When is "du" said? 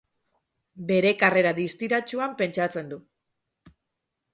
2.95-3.03